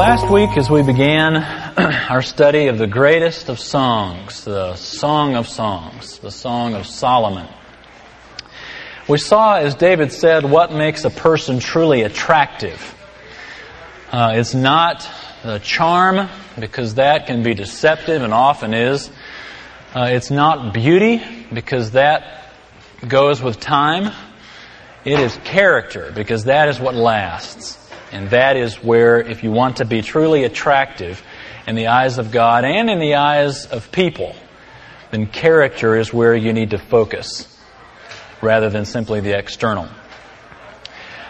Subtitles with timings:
[0.00, 1.36] last week, as we began
[2.08, 7.46] our study of the greatest of songs, the Song of Songs, the Song of Solomon,
[9.06, 12.80] we saw, as David said, what makes a person truly attractive.
[14.10, 15.06] Uh, it's not
[15.42, 19.10] the charm, because that can be deceptive and often is.
[19.94, 21.22] Uh, it's not beauty,
[21.52, 22.54] because that
[23.06, 24.14] goes with time.
[25.04, 27.79] It is character, because that is what lasts.
[28.12, 31.22] And that is where, if you want to be truly attractive
[31.66, 34.34] in the eyes of God and in the eyes of people,
[35.10, 37.46] then character is where you need to focus
[38.40, 39.88] rather than simply the external.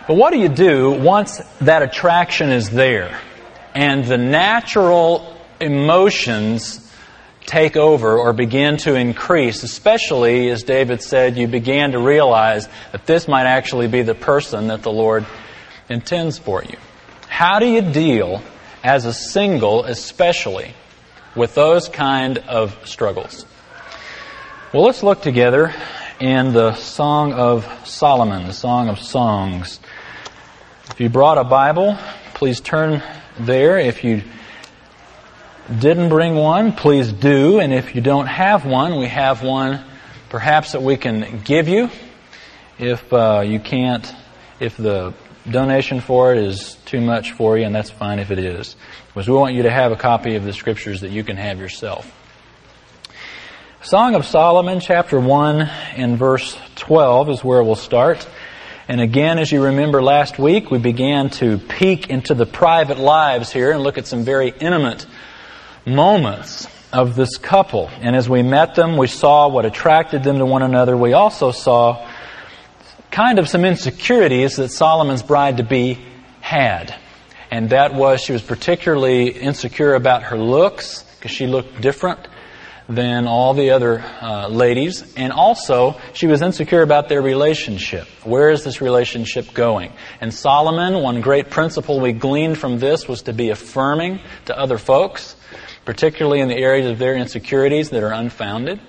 [0.07, 3.21] But what do you do once that attraction is there
[3.75, 6.87] and the natural emotions
[7.47, 13.07] take over or begin to increase, especially as David said, you began to realize that
[13.07, 15.27] this might actually be the person that the Lord
[15.91, 16.79] intends for you.
[17.29, 18.43] How do you deal
[18.83, 20.75] as a single, especially,
[21.35, 23.45] with those kind of struggles?
[24.73, 25.75] Well, let's look together
[26.21, 29.81] in the Song of Solomon, the Song of Songs.
[30.91, 31.99] If you brought a Bible,
[32.35, 33.03] please turn
[33.39, 33.79] there.
[33.79, 34.23] If you
[35.79, 37.59] didn't bring one, please do.
[37.59, 39.85] And if you don't have one, we have one
[40.29, 41.91] perhaps that we can give you.
[42.79, 44.11] If uh, you can't,
[44.59, 45.15] if the
[45.51, 48.77] donation for it is too much for you, and that's fine if it is.
[49.09, 51.59] Because we want you to have a copy of the scriptures that you can have
[51.59, 52.11] yourself.
[53.83, 55.63] Song of Solomon, chapter 1
[55.97, 58.29] and verse 12 is where we'll start.
[58.89, 63.53] And again, as you remember last week, we began to peek into the private lives
[63.53, 65.07] here and look at some very intimate
[65.87, 67.89] moments of this couple.
[68.01, 70.97] And as we met them, we saw what attracted them to one another.
[70.97, 72.10] We also saw
[73.11, 75.99] kind of some insecurities that Solomon's bride to be
[76.41, 76.95] had.
[77.51, 82.29] And that was she was particularly insecure about her looks because she looked different
[82.89, 85.15] than all the other uh, ladies.
[85.15, 88.07] And also, she was insecure about their relationship.
[88.25, 89.93] Where is this relationship going?
[90.21, 94.79] And Solomon, one great principle we gleaned from this was to be affirming to other
[94.79, 95.37] folks,
[95.85, 98.81] particularly in the areas of their insecurities that are unfounded.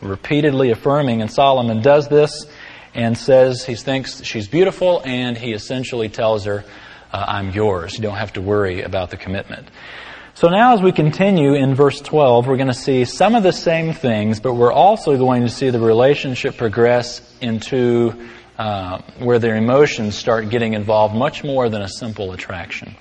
[0.00, 1.20] Repeatedly affirming.
[1.20, 2.46] And Solomon does this
[2.94, 6.64] and says he thinks she's beautiful, and he essentially tells her,
[7.12, 7.94] uh, I'm yours.
[7.94, 9.68] You don't have to worry about the commitment.
[10.34, 13.52] So now, as we continue in verse 12, we're going to see some of the
[13.52, 18.14] same things, but we're also going to see the relationship progress into
[18.56, 22.96] uh, where their emotions start getting involved much more than a simple attraction.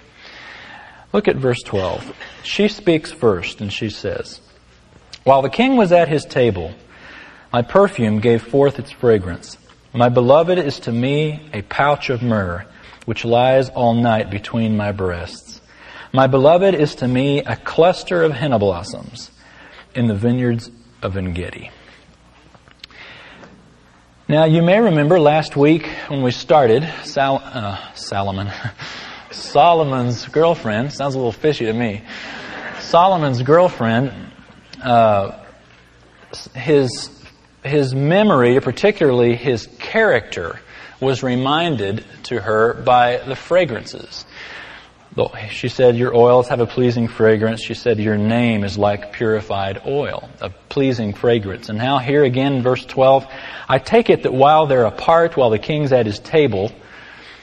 [1.13, 2.15] Look at verse 12.
[2.43, 4.41] She speaks first, and she says,
[5.23, 6.73] While the king was at his table,
[7.53, 9.57] my perfume gave forth its fragrance.
[9.93, 12.65] My beloved is to me a pouch of myrrh,
[13.05, 15.61] which lies all night between my breasts.
[16.13, 19.31] My beloved is to me a cluster of henna blossoms
[19.95, 20.69] in the vineyards
[21.01, 21.71] of Engedi.
[24.27, 28.51] Now, you may remember last week when we started, Sal, uh, Solomon,
[29.31, 32.03] Solomon's girlfriend, sounds a little fishy to me.
[32.79, 34.13] Solomon's girlfriend,
[34.83, 35.43] uh,
[36.53, 37.18] his
[37.63, 40.59] his memory, particularly his character,
[40.99, 44.25] was reminded to her by the fragrances.
[45.49, 47.61] She said, Your oils have a pleasing fragrance.
[47.61, 51.67] She said, Your name is like purified oil, a pleasing fragrance.
[51.67, 53.27] And now, here again verse 12,
[53.67, 56.71] I take it that while they're apart, while the king's at his table,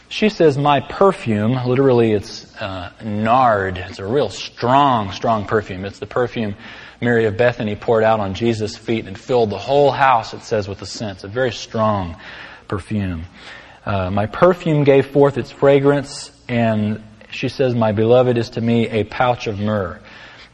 [0.08, 3.76] she says, My perfume, literally it's uh, nard.
[3.78, 5.84] It's a real strong, strong perfume.
[5.84, 6.54] It's the perfume
[7.00, 10.68] Mary of Bethany poured out on Jesus' feet and filled the whole house, it says,
[10.68, 11.24] with the scent.
[11.24, 12.16] A very strong
[12.68, 13.24] perfume.
[13.84, 18.88] Uh, my perfume gave forth its fragrance, and she says, My beloved is to me
[18.88, 20.00] a pouch of myrrh.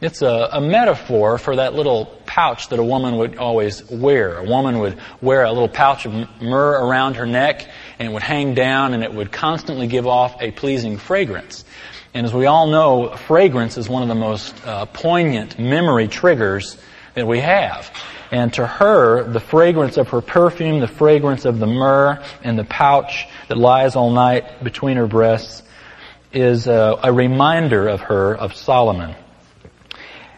[0.01, 4.37] It's a, a, metaphor for that little pouch that a woman would always wear.
[4.37, 7.65] A woman would wear a little pouch of myrrh around her neck,
[7.97, 11.63] and it would hang down, and it would constantly give off a pleasing fragrance.
[12.13, 16.77] And as we all know, fragrance is one of the most uh, poignant memory triggers
[17.15, 17.89] that we have.
[18.31, 22.65] And to her, the fragrance of her perfume, the fragrance of the myrrh, and the
[22.65, 25.63] pouch that lies all night between her breasts
[26.31, 29.15] is a, a reminder of her, of Solomon.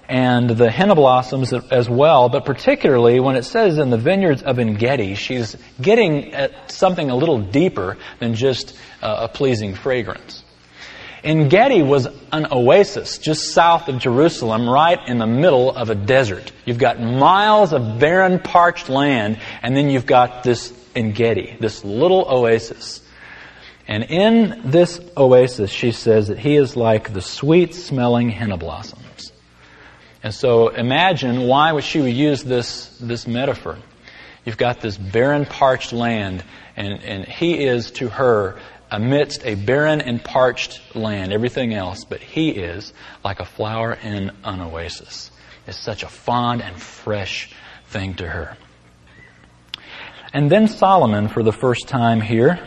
[0.08, 4.60] And the henna blossoms as well, but particularly when it says in the vineyards of
[4.60, 10.45] Engedi, she's getting at something a little deeper than just uh, a pleasing fragrance.
[11.26, 16.52] Engedi was an oasis just south of Jerusalem, right in the middle of a desert.
[16.66, 22.26] You've got miles of barren, parched land, and then you've got this Engedi, this little
[22.30, 23.02] oasis.
[23.88, 29.32] And in this oasis, she says that he is like the sweet smelling henna blossoms.
[30.24, 33.78] And so imagine why would she use this, this metaphor.
[34.46, 36.44] You've got this barren, parched land,
[36.76, 38.60] and, and he is to her
[38.92, 42.94] amidst a barren and parched land, everything else, but he is
[43.24, 45.32] like a flower in an oasis.
[45.68, 47.50] It's such a fond and fresh
[47.88, 48.58] thing to her.
[50.34, 52.60] And then Solomon, for the first time here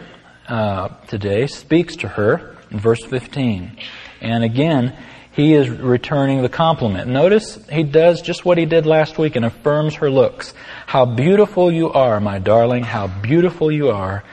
[0.49, 3.77] uh, today, speaks to her in verse 15.
[4.21, 4.97] And again,
[5.33, 7.09] he is returning the compliment.
[7.09, 10.53] Notice he does just what he did last week and affirms her looks.
[10.87, 12.83] How beautiful you are, my darling.
[12.83, 14.25] How beautiful you are.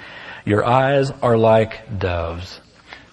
[0.46, 2.62] Your eyes are like doves.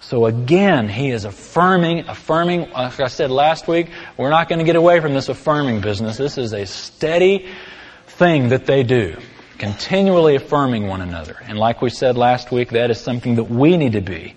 [0.01, 4.65] So again, he is affirming, affirming, like I said last week, we're not going to
[4.65, 6.17] get away from this affirming business.
[6.17, 7.49] This is a steady
[8.07, 9.17] thing that they do
[9.57, 11.37] continually affirming one another.
[11.47, 14.35] And like we said last week, that is something that we need to be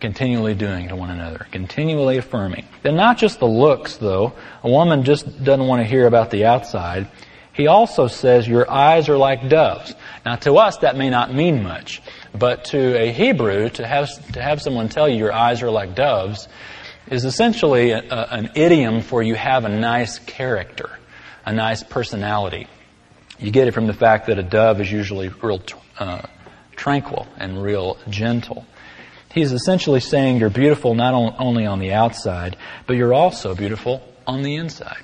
[0.00, 2.66] continually doing to one another, continually affirming.
[2.82, 4.32] Then not just the looks, though.
[4.64, 7.08] A woman just doesn't want to hear about the outside.
[7.54, 9.94] He also says, Your eyes are like doves.
[10.24, 12.02] Now, to us, that may not mean much,
[12.36, 15.94] but to a Hebrew, to have, to have someone tell you your eyes are like
[15.94, 16.48] doves
[17.08, 20.90] is essentially a, a, an idiom for you have a nice character,
[21.44, 22.66] a nice personality.
[23.38, 25.62] You get it from the fact that a dove is usually real
[25.98, 26.22] uh,
[26.76, 28.66] tranquil and real gentle.
[29.32, 34.42] He's essentially saying you're beautiful not only on the outside, but you're also beautiful on
[34.42, 35.02] the inside.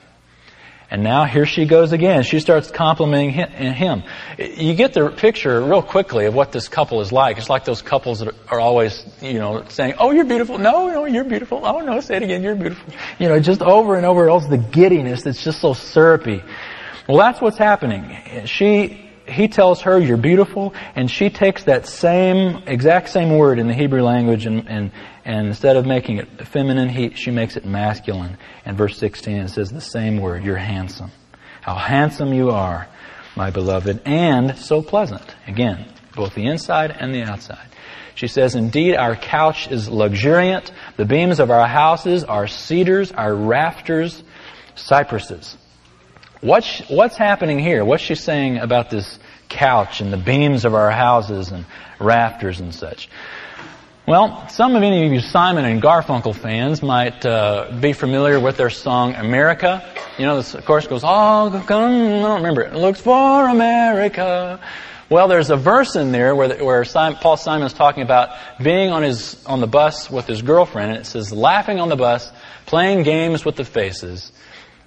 [0.90, 2.24] And now here she goes again.
[2.24, 4.02] She starts complimenting him.
[4.38, 7.38] You get the picture real quickly of what this couple is like.
[7.38, 11.04] It's like those couples that are always, you know, saying, "Oh, you're beautiful." No, no,
[11.04, 11.64] you're beautiful.
[11.64, 12.42] Oh no, say it again.
[12.42, 12.92] You're beautiful.
[13.20, 14.28] You know, just over and over.
[14.28, 16.42] Also the giddiness that's just so syrupy.
[17.10, 18.46] Well, that's what's happening.
[18.46, 23.66] She, he tells her, you're beautiful, and she takes that same, exact same word in
[23.66, 24.92] the Hebrew language and, and,
[25.24, 28.38] and instead of making it feminine, he, she makes it masculine.
[28.64, 31.10] And verse 16, it says the same word, you're handsome.
[31.60, 32.88] How handsome you are,
[33.36, 35.34] my beloved, and so pleasant.
[35.46, 35.86] Again,
[36.16, 37.66] both the inside and the outside.
[38.14, 40.72] She says, Indeed, our couch is luxuriant.
[40.96, 44.22] The beams of our houses are cedars, our rafters,
[44.74, 45.56] cypresses.
[46.40, 47.84] What's, what's happening here?
[47.84, 49.18] What's she saying about this
[49.48, 51.66] couch and the beams of our houses and
[51.98, 53.08] rafters and such?
[54.06, 58.56] Well, some of any of you Simon and Garfunkel fans might uh, be familiar with
[58.56, 59.86] their song America.
[60.18, 62.74] You know, this of course goes, oh, I don't remember it.
[62.74, 64.58] Looks for America.
[65.10, 68.30] Well, there's a verse in there where, where Simon, Paul Simon is talking about
[68.60, 71.96] being on his on the bus with his girlfriend, and it says, laughing on the
[71.96, 72.32] bus,
[72.64, 74.32] playing games with the faces,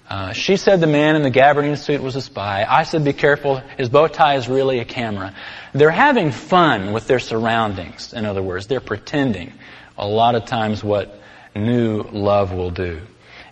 [0.08, 2.66] uh, she said the man in the gabardine suit was a spy.
[2.68, 5.34] I said, be careful, his bow tie is really a camera.
[5.72, 8.66] They're having fun with their surroundings, in other words.
[8.66, 9.52] They're pretending
[9.96, 11.18] a lot of times what
[11.56, 13.00] new love will do.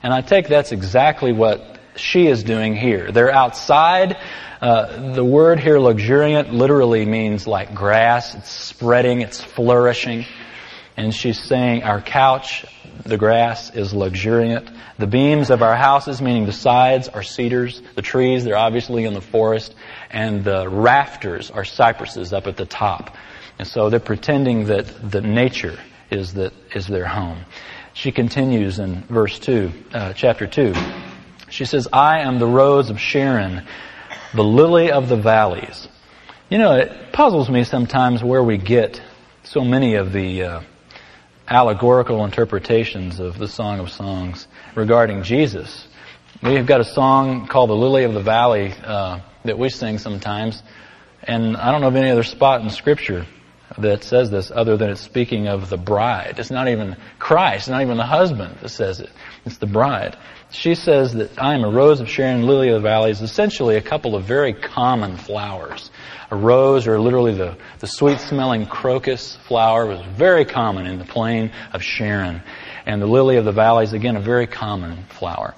[0.02, 3.12] And I take that's exactly what she is doing here.
[3.12, 4.16] They're outside.
[4.60, 8.34] Uh, the word here, luxuriant, literally means like grass.
[8.34, 10.26] It's spreading, it's flourishing.
[10.96, 12.66] And she's saying, our couch,
[13.04, 14.70] the grass is luxuriant.
[14.98, 17.82] The beams of our houses, meaning the sides, are cedars.
[17.94, 19.74] The trees, they're obviously in the forest.
[20.10, 23.16] And the rafters are cypresses up at the top.
[23.58, 25.78] And so they're pretending that the nature
[26.10, 27.44] is, that, is their home.
[27.94, 30.74] She continues in verse 2, uh, chapter 2.
[31.50, 33.66] She says, I am the rose of Sharon,
[34.34, 35.88] the lily of the valleys.
[36.48, 39.00] You know, it puzzles me sometimes where we get
[39.42, 40.60] so many of the uh,
[41.52, 45.86] allegorical interpretations of the Song of Songs regarding Jesus.
[46.42, 50.62] We've got a song called The Lily of the Valley uh, that we sing sometimes,
[51.22, 53.26] and I don't know of any other spot in Scripture
[53.76, 56.38] that says this other than it's speaking of the bride.
[56.38, 59.10] It's not even Christ, not even the husband that says it.
[59.44, 60.16] It's the bride.
[60.50, 63.76] She says that I am a rose of Sharon, lily of the valley is essentially
[63.76, 65.90] a couple of very common flowers.
[66.32, 71.04] A rose, or literally the, the sweet smelling crocus flower, was very common in the
[71.04, 72.42] plain of Sharon.
[72.86, 75.54] And the lily of the valley is again a very common flower.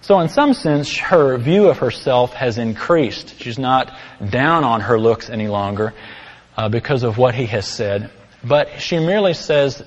[0.00, 3.38] So in some sense, her view of herself has increased.
[3.42, 3.94] She's not
[4.26, 5.92] down on her looks any longer
[6.56, 8.10] uh, because of what he has said.
[8.42, 9.84] But she merely says,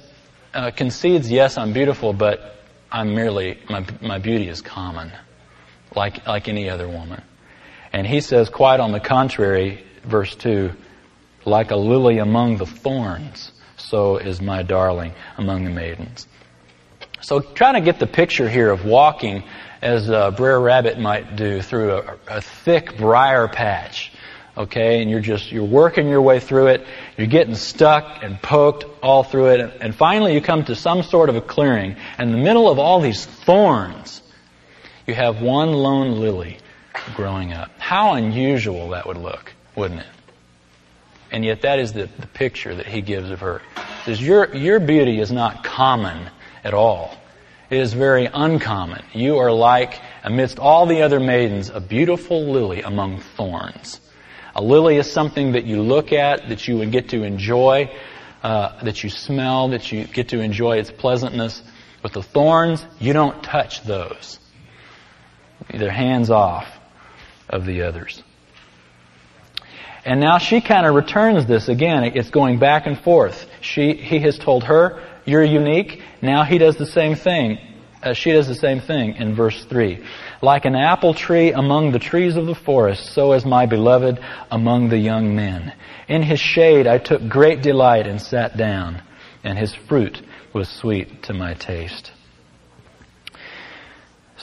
[0.53, 5.11] uh, concedes, yes, I'm beautiful, but I'm merely, my, my beauty is common,
[5.95, 7.23] like, like any other woman.
[7.91, 10.71] And he says, quite on the contrary, verse 2,
[11.45, 16.27] like a lily among the thorns, so is my darling among the maidens.
[17.21, 19.43] So trying to get the picture here of walking
[19.81, 24.11] as a Brer Rabbit might do through a, a thick briar patch
[24.59, 26.85] okay, and you're just, you're working your way through it,
[27.17, 31.29] you're getting stuck and poked all through it, and finally you come to some sort
[31.29, 34.21] of a clearing, and in the middle of all these thorns,
[35.07, 36.57] you have one lone lily
[37.15, 37.71] growing up.
[37.79, 40.07] How unusual that would look, wouldn't it?
[41.31, 43.61] And yet that is the, the picture that he gives of her.
[44.03, 46.29] He says, your, your beauty is not common
[46.63, 47.15] at all.
[47.69, 49.03] It is very uncommon.
[49.13, 54.01] You are like, amidst all the other maidens, a beautiful lily among thorns.
[54.55, 57.95] A lily is something that you look at, that you would get to enjoy,
[58.41, 61.61] uh, that you smell, that you get to enjoy its pleasantness.
[62.01, 64.39] But the thorns, you don't touch those.
[65.71, 66.67] They're hands off
[67.47, 68.23] of the others.
[70.05, 72.03] And now she kind of returns this again.
[72.03, 73.45] It's going back and forth.
[73.61, 76.01] She, he has told her, you're unique.
[76.21, 77.59] Now he does the same thing.
[78.01, 80.03] Uh, she does the same thing in verse 3.
[80.41, 84.87] Like an apple tree among the trees of the forest, so is my beloved among
[84.87, 85.73] the young men.
[86.07, 89.01] In his shade I took great delight and sat down,
[89.43, 90.21] and his fruit
[90.53, 92.11] was sweet to my taste.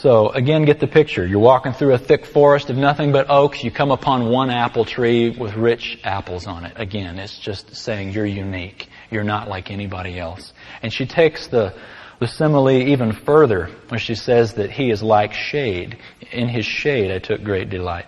[0.07, 1.27] So again, get the picture.
[1.27, 3.65] You're walking through a thick forest of nothing but oaks.
[3.65, 6.75] You come upon one apple tree with rich apples on it.
[6.77, 8.89] Again, it's just saying you're unique.
[9.11, 10.53] You're not like anybody else.
[10.81, 11.75] And she takes the,
[12.21, 15.99] the simile even further when she says that he is like shade.
[16.31, 18.07] In his shade I took great delight.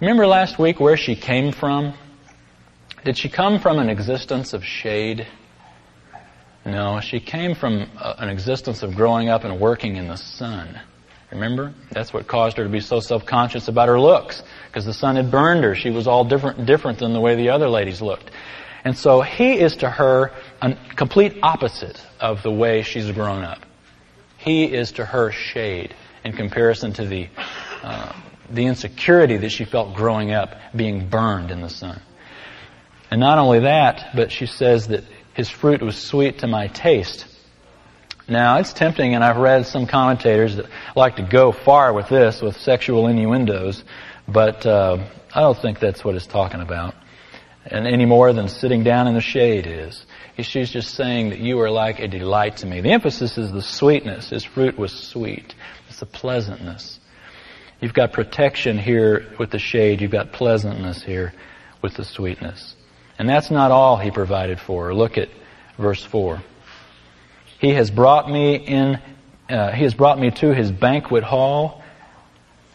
[0.00, 1.94] Remember last week where she came from?
[3.04, 5.28] Did she come from an existence of shade?
[6.64, 10.80] No, she came from uh, an existence of growing up and working in the sun.
[11.36, 11.72] Remember?
[11.92, 14.42] That's what caused her to be so self-conscious about her looks.
[14.68, 15.74] Because the sun had burned her.
[15.74, 18.30] She was all different, different than the way the other ladies looked.
[18.84, 23.58] And so he is to her a complete opposite of the way she's grown up.
[24.38, 27.28] He is to her shade in comparison to the,
[27.82, 28.12] uh,
[28.50, 32.00] the insecurity that she felt growing up being burned in the sun.
[33.10, 37.26] And not only that, but she says that his fruit was sweet to my taste.
[38.28, 40.66] Now, it's tempting, and I've read some commentators that
[40.96, 43.84] like to go far with this, with sexual innuendos,
[44.26, 46.94] but uh, I don't think that's what it's talking about.
[47.66, 50.06] And any more than sitting down in the shade is.
[50.38, 52.80] She's just saying that you are like a delight to me.
[52.80, 54.30] The emphasis is the sweetness.
[54.30, 55.54] His fruit was sweet.
[55.88, 57.00] It's the pleasantness.
[57.80, 60.00] You've got protection here with the shade.
[60.00, 61.32] You've got pleasantness here
[61.82, 62.74] with the sweetness.
[63.18, 64.94] And that's not all he provided for.
[64.94, 65.28] Look at
[65.78, 66.42] verse 4.
[67.58, 69.00] He has brought me in,
[69.48, 71.82] uh, he has brought me to his banquet hall,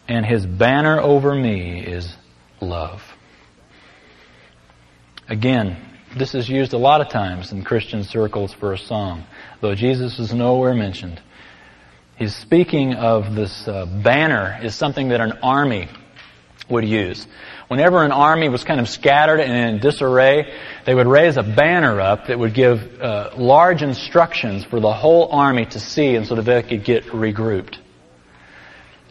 [0.07, 2.15] and his banner over me is
[2.61, 3.01] love.
[5.27, 5.77] Again,
[6.17, 9.25] this is used a lot of times in Christian circles for a song,
[9.61, 11.21] though Jesus is nowhere mentioned.
[12.17, 15.87] He's speaking of this uh, banner is something that an army
[16.71, 17.27] would use.
[17.67, 20.53] Whenever an army was kind of scattered and in disarray,
[20.85, 25.29] they would raise a banner up that would give uh, large instructions for the whole
[25.31, 27.77] army to see and so that they could get regrouped.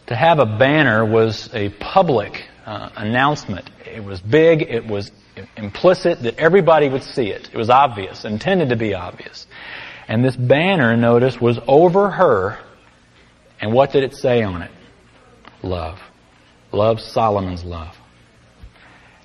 [0.07, 3.69] To have a banner was a public uh, announcement.
[3.85, 5.11] It was big, it was
[5.55, 7.49] implicit that everybody would see it.
[7.51, 9.47] It was obvious, intended to be obvious.
[10.07, 12.59] And this banner, notice, was over her.
[13.59, 14.71] And what did it say on it?
[15.63, 15.99] Love.
[16.71, 17.95] Love, Solomon's love.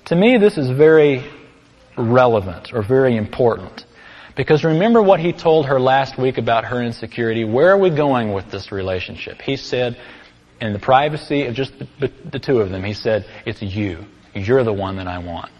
[0.05, 1.25] To me, this is very
[1.97, 3.85] relevant or very important.
[4.35, 7.43] Because remember what he told her last week about her insecurity?
[7.43, 9.41] Where are we going with this relationship?
[9.41, 9.97] He said,
[10.61, 14.05] in the privacy of just the, the two of them, he said, it's you.
[14.33, 15.51] You're the one that I want.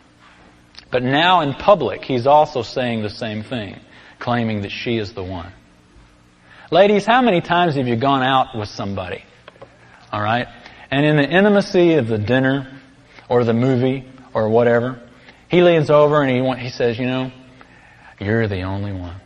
[0.92, 3.80] But now in public, he's also saying the same thing,
[4.20, 5.52] claiming that she is the one.
[6.72, 9.24] Ladies, how many times have you gone out with somebody?
[10.14, 10.48] Alright?
[10.90, 12.80] And in the intimacy of the dinner,
[13.30, 15.02] or the movie, or whatever,
[15.50, 17.32] he leans over and he, he says, you know,
[18.20, 19.20] you're the only one.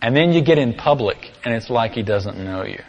[0.00, 2.82] And then you get in public and it's like he doesn't know you.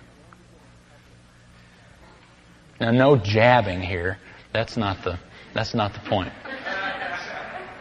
[2.80, 4.18] Now no jabbing here.
[4.54, 5.20] That's not the,
[5.54, 6.32] that's not the point.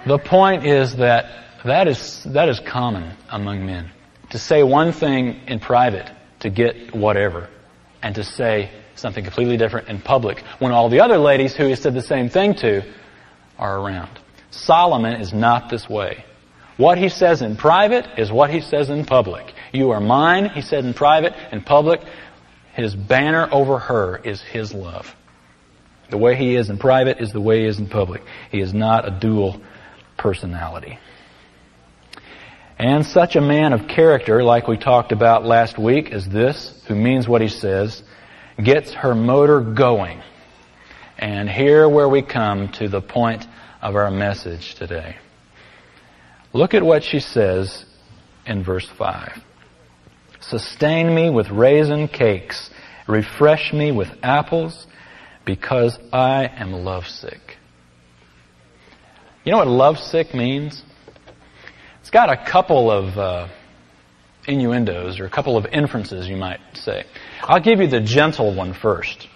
[0.07, 3.91] The point is that that is, that is common among men.
[4.31, 6.11] To say one thing in private
[6.41, 7.49] to get whatever,
[8.03, 11.77] and to say something completely different in public when all the other ladies who he
[11.77, 12.83] said the same thing to
[13.59, 14.19] are around.
[14.51, 16.25] Solomon is not this way.
[16.77, 19.47] What he says in private is what he says in public.
[19.73, 21.33] You are mine, he said in private.
[21.53, 22.01] In public,
[22.75, 25.15] his banner over her is his love.
[26.11, 28.23] The way he is in private is the way he is in public.
[28.51, 29.61] He is not a dual
[30.19, 30.99] personality.
[32.79, 36.95] And such a man of character, like we talked about last week, as this, who
[36.95, 38.03] means what he says,
[38.63, 40.23] gets her motor going.
[41.19, 43.45] And here where we come to the point
[43.83, 45.17] of our message today.
[46.53, 47.85] Look at what she says
[48.47, 49.43] in verse 5.
[50.41, 52.71] Sustain me with raisin cakes,
[53.07, 54.87] refresh me with apples,
[55.45, 57.57] because I am lovesick.
[59.45, 60.83] You know what lovesick means?
[62.01, 63.49] It's got a couple of uh,
[64.47, 67.05] innuendos or a couple of inferences, you might say.
[67.43, 69.29] I'll give you the gentle one first.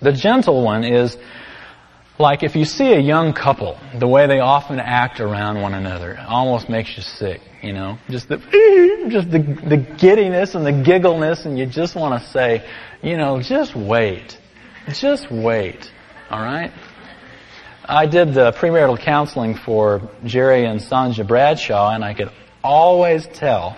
[0.00, 1.16] The gentle one is
[2.18, 6.18] like if you see a young couple, the way they often act around one another
[6.26, 7.98] almost makes you sick, you know?
[8.08, 8.38] Just the,
[9.10, 12.66] just the, the giddiness and the giggleness and you just want to say,
[13.02, 14.38] you know, just wait.
[14.88, 15.90] Just wait.
[16.30, 16.72] Alright?
[17.84, 22.30] I did the premarital counseling for Jerry and Sanja Bradshaw and I could
[22.64, 23.76] always tell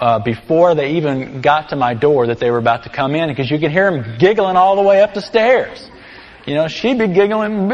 [0.00, 3.28] uh, before they even got to my door that they were about to come in
[3.28, 5.90] because you could hear them giggling all the way up the stairs.
[6.46, 7.68] You know, she'd be giggling.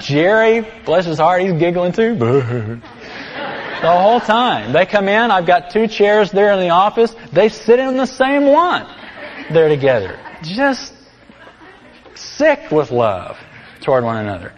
[0.00, 2.14] Jerry, bless his heart, he's giggling too.
[2.16, 2.80] the
[3.82, 4.72] whole time.
[4.72, 7.14] They come in, I've got two chairs there in the office.
[7.32, 8.86] They sit in the same one.
[9.52, 10.18] They're together.
[10.42, 10.94] Just
[12.14, 13.36] sick with love
[13.80, 14.54] toward one another.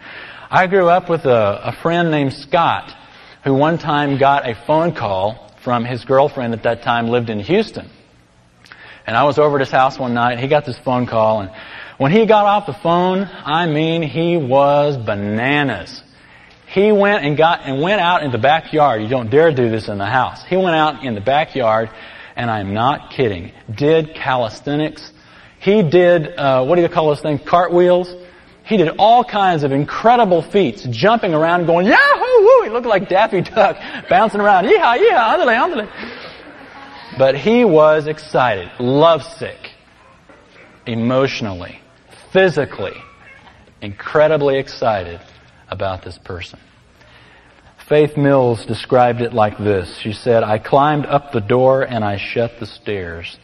[0.49, 2.95] I grew up with a, a friend named Scott
[3.43, 7.41] who one time got a phone call from his girlfriend at that time lived in
[7.41, 7.89] Houston.
[9.05, 10.39] And I was over at his house one night.
[10.39, 11.51] He got this phone call and
[11.97, 16.01] when he got off the phone, I mean, he was bananas.
[16.67, 19.01] He went and got, and went out in the backyard.
[19.01, 20.41] You don't dare do this in the house.
[20.45, 21.89] He went out in the backyard,
[22.37, 25.11] and I'm not kidding, did calisthenics.
[25.59, 27.41] He did, uh, what do you call those things?
[27.45, 28.07] Cartwheels.
[28.67, 32.63] He did all kinds of incredible feats, jumping around, going, yahoo, woo!
[32.63, 33.77] He looked like Daffy Duck,
[34.09, 37.17] bouncing around, yeehaw, yeehaw, andale, andale.
[37.17, 39.71] But he was excited, lovesick,
[40.85, 41.81] emotionally
[42.31, 42.93] physically
[43.81, 45.19] incredibly excited
[45.69, 46.59] about this person.
[47.89, 49.97] Faith Mills described it like this.
[50.01, 53.37] She said, I climbed up the door and I shut the stairs.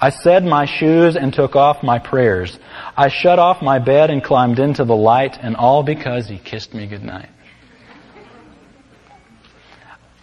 [0.00, 2.56] I said my shoes and took off my prayers.
[2.98, 6.74] I shut off my bed and climbed into the light and all because he kissed
[6.74, 7.28] me goodnight.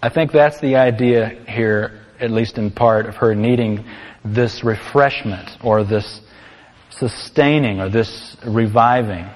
[0.04, 3.86] I think that's the idea here, at least in part, of her needing
[4.26, 6.20] this refreshment or this
[6.90, 9.30] sustaining or this reviving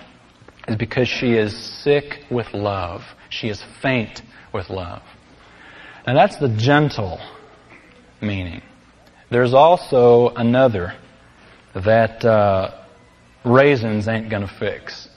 [0.68, 3.04] is because she is sick with love.
[3.30, 4.22] She is faint
[4.54, 5.02] with love.
[6.06, 7.22] And that's the gentle
[8.22, 8.64] meaning.
[9.32, 10.94] There's also another
[11.74, 12.80] that uh,
[13.46, 15.08] raisins ain't going to fix.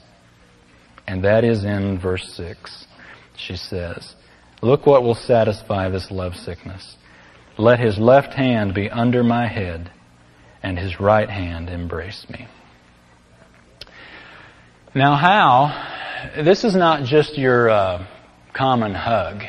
[1.07, 2.85] And that is in verse 6.
[3.35, 4.15] She says,
[4.61, 6.95] Look what will satisfy this love sickness.
[7.57, 9.91] Let his left hand be under my head
[10.63, 12.47] and his right hand embrace me.
[14.95, 16.41] Now, how?
[16.43, 18.07] This is not just your uh,
[18.53, 19.41] common hug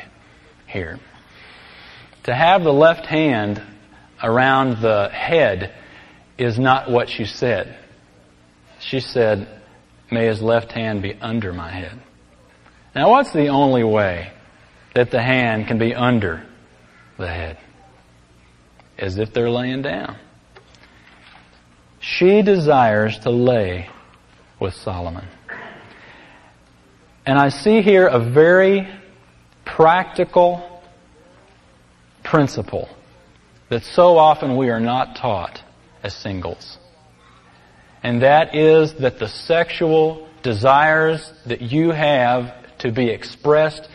[0.67, 0.99] here.
[2.25, 3.61] To have the left hand
[4.21, 5.73] around the head
[6.37, 7.77] is not what she said.
[8.89, 9.47] She said,
[10.11, 11.99] May his left hand be under my head.
[12.93, 14.31] Now, what's the only way
[14.93, 16.45] that the hand can be under
[17.17, 17.57] the head?
[18.97, 20.17] As if they're laying down.
[21.99, 23.89] She desires to lay
[24.59, 25.25] with Solomon.
[27.25, 28.87] And I see here a very
[29.65, 30.83] practical
[32.23, 32.87] principle
[33.69, 35.63] that so often we are not taught
[36.03, 36.77] as singles.
[38.05, 43.89] And that is that the sexual desires that you have to be expressed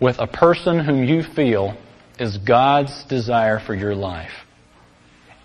[0.00, 1.76] with a person whom you feel
[2.18, 4.32] is God's desire for your life.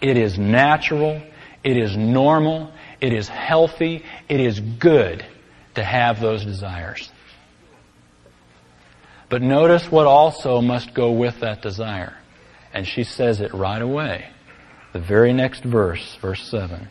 [0.02, 1.22] It is natural.
[1.64, 2.72] It is normal.
[3.02, 4.04] It is healthy.
[4.28, 5.24] It is good
[5.76, 7.12] to have those desires.
[9.30, 12.18] But notice what also must go with that desire.
[12.74, 14.28] And she says it right away.
[14.94, 16.90] The very next verse, verse 7.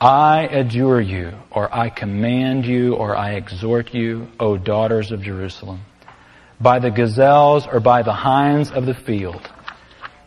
[0.00, 5.82] I adjure you, or I command you, or I exhort you, O daughters of Jerusalem,
[6.58, 9.46] by the gazelles or by the hinds of the field,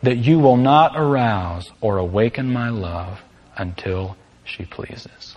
[0.04, 3.20] that you will not arouse or awaken my love
[3.58, 5.36] until she pleases.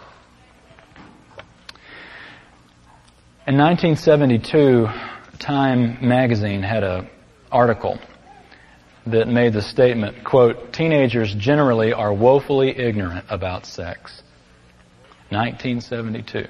[3.46, 4.88] In 1972,
[5.38, 7.09] Time magazine had an
[7.53, 7.99] article
[9.07, 14.22] that made the statement, quote, teenagers generally are woefully ignorant about sex.
[15.31, 16.47] 1972.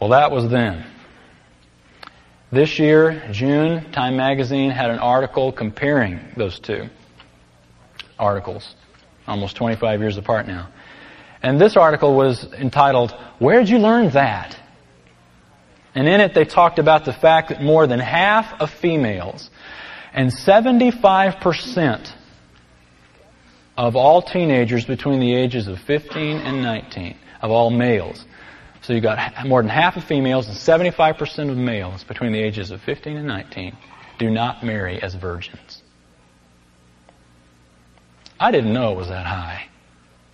[0.00, 0.84] Well, that was then.
[2.52, 6.88] This year, June, Time magazine had an article comparing those two
[8.18, 8.74] articles
[9.26, 10.68] almost 25 years apart now.
[11.42, 14.58] And this article was entitled, Where'd You Learn That?
[15.94, 19.50] And in it they talked about the fact that more than half of females
[20.12, 22.12] and 75%
[23.76, 28.24] of all teenagers between the ages of 15 and 19, of all males.
[28.82, 32.70] So you've got more than half of females and 75% of males between the ages
[32.70, 33.76] of 15 and 19
[34.18, 35.82] do not marry as virgins.
[38.38, 39.68] I didn't know it was that high.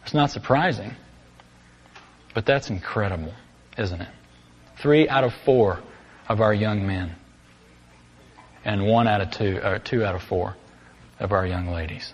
[0.02, 0.96] It's not surprising.
[2.34, 3.34] But that's incredible,
[3.76, 4.08] isn't it?
[4.80, 5.80] Three out of four
[6.28, 7.14] of our young men,
[8.64, 10.56] and one out of two, or two out of four
[11.18, 12.12] of our young ladies.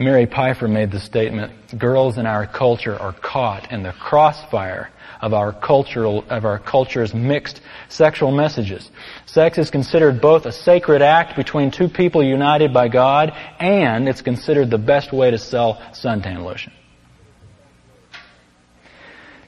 [0.00, 4.88] Mary Pipher made the statement, girls in our culture are caught in the crossfire
[5.20, 7.60] of our cultural, of our culture's mixed
[7.90, 8.90] sexual messages.
[9.26, 14.22] Sex is considered both a sacred act between two people united by God, and it's
[14.22, 16.72] considered the best way to sell suntan lotion.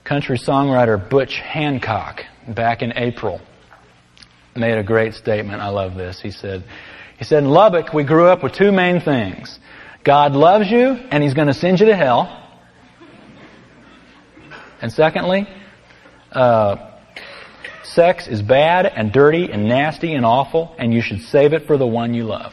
[0.04, 3.40] Country songwriter Butch Hancock, back in April,
[4.54, 5.62] made a great statement.
[5.62, 6.20] I love this.
[6.20, 6.62] He said,
[7.18, 9.58] he said, in Lubbock, we grew up with two main things.
[10.04, 12.38] God loves you, and He's going to send you to hell.
[14.80, 15.48] And secondly,
[16.32, 16.90] uh,
[17.84, 21.76] sex is bad and dirty and nasty and awful, and you should save it for
[21.76, 22.52] the one you love.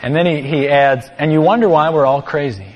[0.00, 2.68] and then he, he adds, and you wonder why we're all crazy.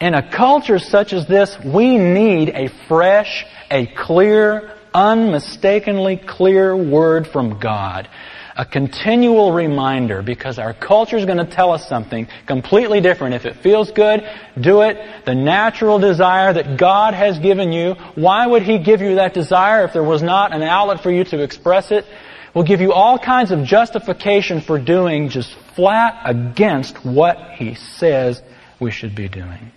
[0.00, 7.26] In a culture such as this, we need a fresh, a clear, unmistakably clear word
[7.26, 8.08] from God.
[8.56, 13.34] A continual reminder because our culture is going to tell us something completely different.
[13.34, 14.22] If it feels good,
[14.60, 15.24] do it.
[15.24, 19.84] The natural desire that God has given you, why would He give you that desire
[19.84, 22.04] if there was not an outlet for you to express it?
[22.52, 28.42] Will give you all kinds of justification for doing just flat against what He says
[28.80, 29.70] we should be doing.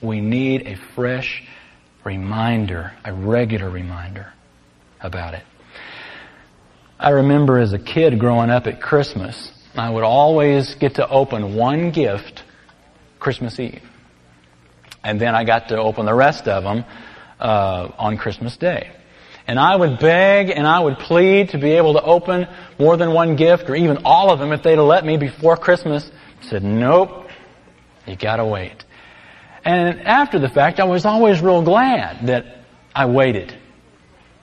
[0.00, 1.46] We need a fresh
[2.04, 4.32] reminder, a regular reminder
[5.00, 5.44] about it.
[6.98, 11.56] I remember as a kid growing up at Christmas, I would always get to open
[11.56, 12.44] one gift
[13.18, 13.82] Christmas Eve.
[15.02, 16.84] And then I got to open the rest of them
[17.40, 18.90] uh, on Christmas Day.
[19.46, 22.46] And I would beg and I would plead to be able to open
[22.78, 26.08] more than one gift or even all of them if they'd let me before Christmas.
[26.42, 27.26] I said, nope,
[28.06, 28.84] you gotta wait.
[29.64, 33.58] And after the fact, I was always real glad that I waited.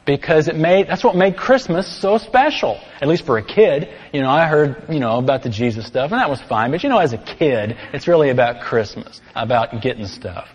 [0.05, 2.79] Because it made, that's what made Christmas so special.
[2.99, 3.89] At least for a kid.
[4.11, 6.71] You know, I heard, you know, about the Jesus stuff, and that was fine.
[6.71, 9.21] But you know, as a kid, it's really about Christmas.
[9.35, 10.47] About getting stuff.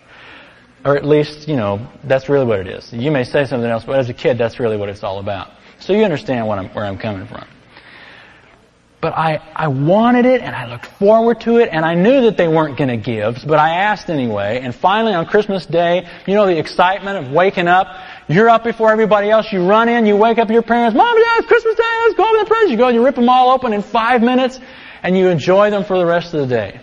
[0.83, 2.91] Or at least, you know, that's really what it is.
[2.91, 5.51] You may say something else, but as a kid, that's really what it's all about.
[5.79, 7.47] So you understand I'm, where I'm coming from.
[9.05, 12.37] But I, I wanted it and I looked forward to it and I knew that
[12.37, 14.61] they weren't going to give, but I asked anyway.
[14.63, 17.85] And finally on Christmas Day, you know the excitement of waking up.
[18.27, 19.53] You're up before everybody else.
[19.53, 20.97] You run in, you wake up your parents.
[20.97, 21.83] Mom, Dad, it's Christmas Day.
[21.83, 22.71] Let's go open the presents.
[22.71, 24.59] You go and you rip them all open in five minutes
[25.03, 26.81] and you enjoy them for the rest of the day.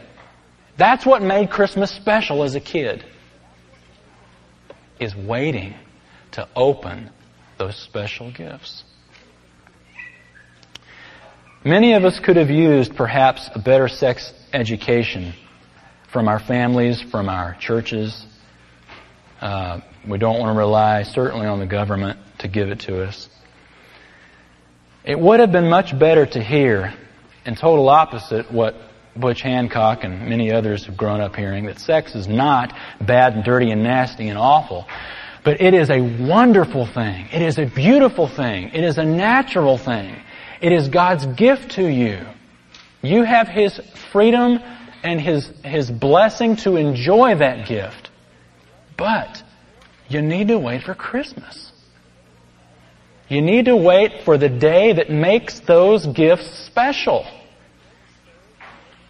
[0.77, 3.05] That's what made Christmas special as a kid.
[5.01, 5.75] Is waiting
[6.31, 7.11] to open
[7.59, 8.85] those special gifts.
[11.64, 15.33] Many of us could have used perhaps a better sex education
[16.12, 18.27] from our families, from our churches.
[19.40, 23.29] Uh, we don't want to rely certainly on the government to give it to us.
[25.05, 26.94] It would have been much better to hear,
[27.46, 28.75] in total opposite what
[29.16, 33.44] Butch Hancock and many others have grown up hearing, that sex is not bad and
[33.44, 34.88] dirty and nasty and awful.
[35.44, 37.29] But it is a wonderful thing.
[37.33, 38.70] It is a beautiful thing.
[38.70, 40.16] It is a natural thing.
[40.62, 42.25] It is God's gift to you.
[43.03, 43.81] You have His
[44.12, 44.61] freedom
[45.03, 48.11] and His, His blessing to enjoy that gift.
[48.96, 49.42] But
[50.09, 51.72] you need to wait for Christmas.
[53.29, 57.27] You need to wait for the day that makes those gifts special.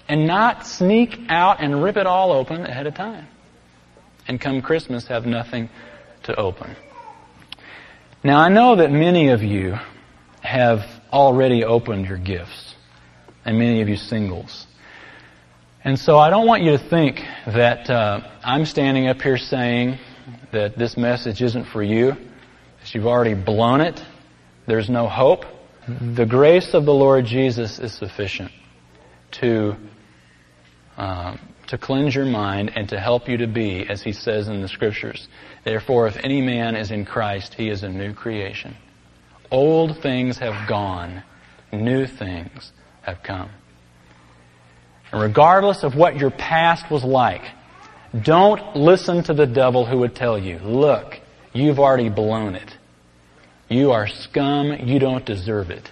[0.08, 3.26] And not sneak out and rip it all open ahead of time.
[4.26, 5.68] And come Christmas have nothing
[6.22, 6.76] to open.
[8.24, 9.76] Now I know that many of you
[10.40, 12.74] have already opened your gifts,
[13.44, 14.66] and many of you singles.
[15.84, 19.98] And so I don't want you to think that uh, I'm standing up here saying
[20.52, 24.00] that this message isn't for you, that you've already blown it,
[24.66, 25.44] there's no hope.
[25.88, 28.52] The grace of the Lord Jesus is sufficient
[29.40, 29.74] to
[30.96, 31.36] uh,
[31.68, 34.68] to cleanse your mind and to help you to be, as he says in the
[34.68, 35.26] scriptures.
[35.64, 38.76] Therefore, if any man is in Christ, he is a new creation.
[39.52, 41.22] Old things have gone.
[41.72, 43.50] New things have come.
[45.12, 47.42] And regardless of what your past was like,
[48.22, 51.20] don't listen to the devil who would tell you, look,
[51.52, 52.76] you've already blown it.
[53.68, 54.72] You are scum.
[54.86, 55.90] You don't deserve it.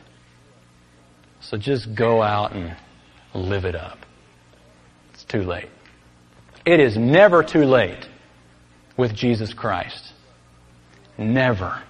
[1.41, 2.77] So just go out and
[3.35, 3.99] live it up.
[5.13, 5.69] It's too late.
[6.65, 8.07] It is never too late
[8.97, 10.13] with Jesus Christ.
[11.17, 11.83] Never.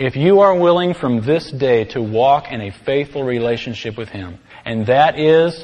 [0.00, 4.38] If you are willing from this day to walk in a faithful relationship with Him,
[4.64, 5.62] and that is,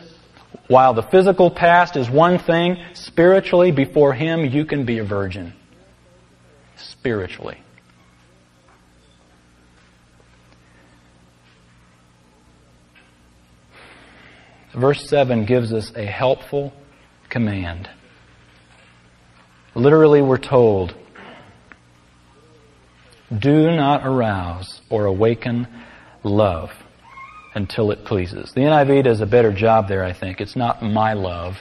[0.67, 5.55] while the physical past is one thing, spiritually before Him you can be a virgin.
[6.77, 7.57] Spiritually.
[14.75, 16.75] Verse 7 gives us a helpful
[17.31, 17.89] command.
[19.75, 20.95] Literally, we're told,
[23.31, 25.67] do not arouse or awaken
[26.23, 26.71] love
[27.55, 28.53] until it pleases.
[28.55, 30.41] The NIV does a better job there, I think.
[30.41, 31.57] It's not my love,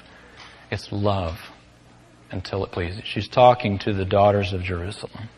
[0.69, 1.37] it's love
[2.31, 3.01] until it pleases.
[3.05, 5.29] She's talking to the daughters of Jerusalem.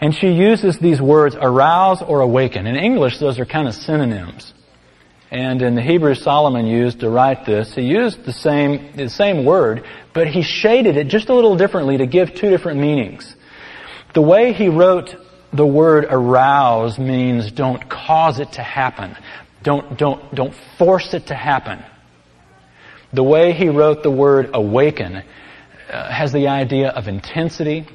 [0.00, 2.66] And she uses these words, arouse or awaken.
[2.66, 4.54] In English, those are kind of synonyms.
[5.30, 9.44] And in the Hebrew Solomon used to write this, he used the same, the same
[9.44, 13.34] word, but he shaded it just a little differently to give two different meanings.
[14.14, 15.14] The way he wrote
[15.52, 19.16] the word arouse means don't cause it to happen.
[19.62, 21.82] Don't, don't, don't force it to happen.
[23.12, 25.22] The way he wrote the word awaken
[25.90, 27.86] uh, has the idea of intensity,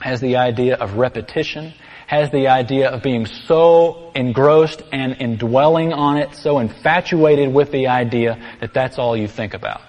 [0.00, 1.72] has the idea of repetition,
[2.06, 7.86] has the idea of being so engrossed and indwelling on it, so infatuated with the
[7.86, 9.80] idea that that's all you think about.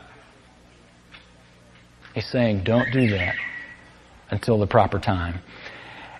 [2.13, 3.35] He's saying, don't do that
[4.31, 5.39] until the proper time.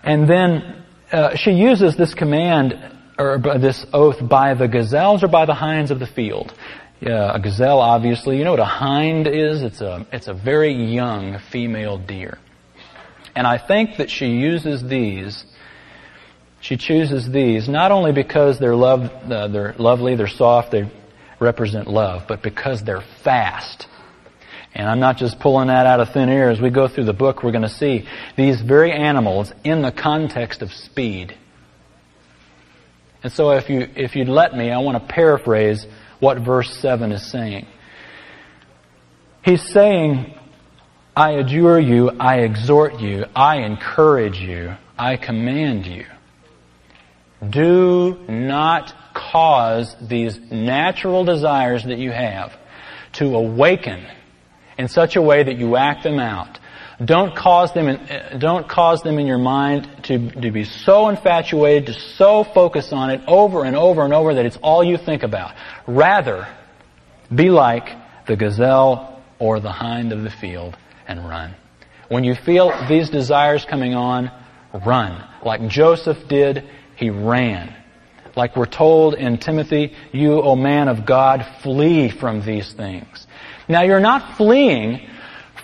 [0.03, 2.73] And then uh, she uses this command
[3.17, 6.53] or this oath by the gazelles or by the hinds of the field.
[7.01, 9.63] a gazelle, obviously, you know what a hind is?
[9.63, 12.37] It's a it's a very young female deer.
[13.35, 15.45] And I think that she uses these
[16.61, 20.89] she chooses these not only because they're, love, uh, they're lovely, they're soft, they
[21.39, 23.87] represent love, but because they're fast.
[24.73, 26.49] And I'm not just pulling that out of thin air.
[26.49, 28.07] As we go through the book, we're going to see
[28.37, 31.35] these very animals in the context of speed.
[33.23, 35.85] And so if you, if you'd let me, I want to paraphrase
[36.19, 37.67] what verse 7 is saying.
[39.43, 40.33] He's saying,
[41.15, 46.05] I adjure you, I exhort you, I encourage you, I command you.
[47.47, 52.53] Do not cause these natural desires that you have
[53.13, 54.05] to awaken
[54.81, 56.57] in such a way that you act them out.
[57.05, 61.85] Don't cause them in, don't cause them in your mind to, to be so infatuated,
[61.87, 65.21] to so focus on it over and over and over that it's all you think
[65.21, 65.53] about.
[65.85, 66.47] Rather,
[67.33, 67.89] be like
[68.25, 70.75] the gazelle or the hind of the field
[71.07, 71.53] and run.
[72.09, 74.31] When you feel these desires coming on,
[74.85, 75.23] run.
[75.45, 77.75] Like Joseph did he ran.
[78.35, 83.27] Like we're told in Timothy, you, O man of God, flee from these things.
[83.67, 85.07] Now you're not fleeing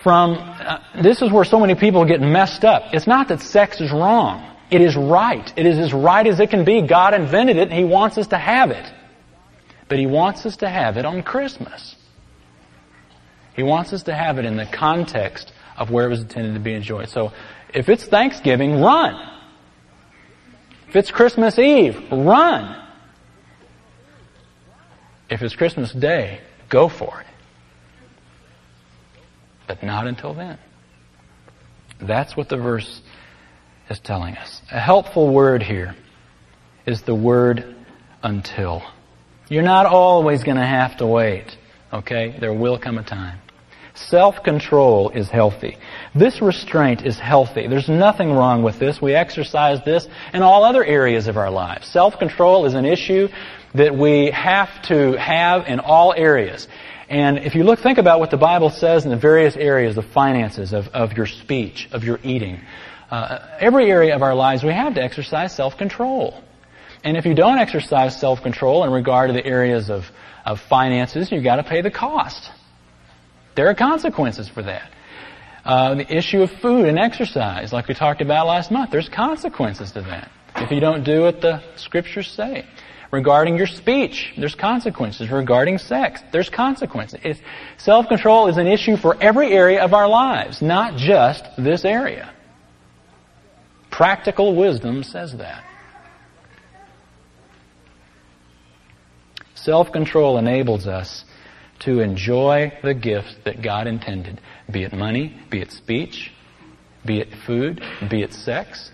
[0.04, 2.94] from, uh, this is where so many people get messed up.
[2.94, 4.56] It's not that sex is wrong.
[4.70, 5.52] It is right.
[5.56, 6.82] It is as right as it can be.
[6.82, 8.92] God invented it and He wants us to have it.
[9.90, 11.96] But He wants us to have it on Christmas.
[13.56, 16.60] He wants us to have it in the context of where it was intended to
[16.60, 17.10] be enjoyed.
[17.10, 17.32] So
[17.74, 19.16] if it's Thanksgiving, run.
[20.90, 22.82] If it's Christmas Eve, run.
[25.30, 27.27] If it's Christmas Day, go for it.
[29.68, 30.58] But not until then.
[32.02, 33.02] That's what the verse
[33.90, 34.62] is telling us.
[34.72, 35.96] A helpful word here
[36.86, 37.76] is the word
[38.24, 38.82] until.
[39.50, 41.58] You're not always going to have to wait.
[41.92, 42.36] Okay?
[42.40, 43.40] There will come a time.
[43.96, 45.78] Self-control is healthy.
[46.14, 47.68] This restraint is healthy.
[47.68, 49.02] There's nothing wrong with this.
[49.02, 51.88] We exercise this in all other areas of our lives.
[51.88, 53.28] Self-control is an issue
[53.74, 56.68] that we have to have in all areas.
[57.10, 60.06] And if you look, think about what the Bible says in the various areas of
[60.14, 62.60] finances, of, of your speech, of your eating.
[63.10, 66.44] Uh, every area of our lives, we have to exercise self-control.
[67.06, 70.04] And if you don't exercise self-control in regard to the areas of,
[70.46, 72.52] of finances, you've got to pay the cost.
[73.56, 74.92] There are consequences for that.
[75.64, 79.92] Uh, the issue of food and exercise, like we talked about last month, there's consequences
[79.94, 80.30] to that.
[80.58, 82.66] If you don't do what the scriptures say.
[83.12, 85.32] Regarding your speech, there's consequences.
[85.32, 87.20] Regarding sex, there's consequences.
[87.24, 87.40] It's,
[87.78, 92.34] self-control is an issue for every area of our lives, not just this area.
[93.90, 95.64] Practical wisdom says that.
[99.56, 101.24] Self-control enables us
[101.80, 104.42] to enjoy the gifts that God intended,
[104.72, 106.32] be it money, be it speech,
[107.06, 108.92] be it food, be it sex,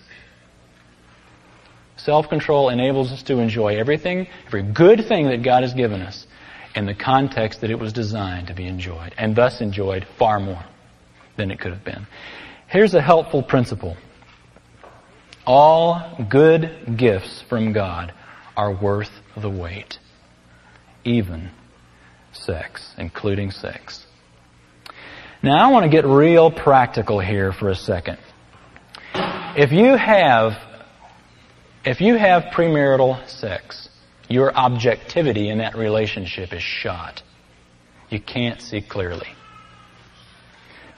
[2.04, 6.28] Self control enables us to enjoy everything, every good thing that God has given us
[6.76, 10.66] in the context that it was designed to be enjoyed, and thus enjoyed far more
[11.38, 12.06] than it could have been.
[12.68, 13.96] Here's a helpful principle.
[15.46, 18.14] All good gifts from God
[18.58, 19.98] are worth the wait,
[21.06, 21.52] even
[22.34, 24.06] sex, including sex.
[25.42, 28.18] Now I want to get real practical here for a second.
[29.56, 30.73] If you have
[31.86, 33.90] if you have premarital sex,
[34.30, 37.22] your objectivity in that relationship is shot.
[38.10, 39.28] You can't see clearly.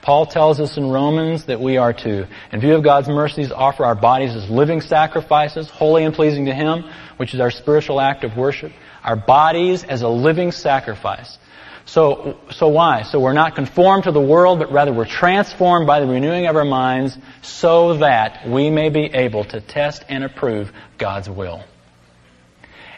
[0.02, 3.84] Paul tells us in Romans that we are to, in view of God's mercies, offer
[3.84, 6.84] our bodies as living sacrifices, holy and pleasing to Him,
[7.18, 8.72] which is our spiritual act of worship.
[9.04, 11.40] Our bodies as a living sacrifice.
[11.86, 13.04] So, so why?
[13.04, 16.56] So we're not conformed to the world, but rather we're transformed by the renewing of
[16.56, 21.64] our minds so that we may be able to test and approve God's will.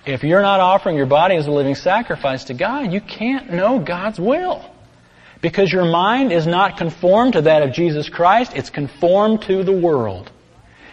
[0.06, 3.78] If you're not offering your body as a living sacrifice to God, you can't know
[3.78, 4.63] God's will.
[5.41, 9.73] Because your mind is not conformed to that of Jesus Christ, it's conformed to the
[9.73, 10.32] world.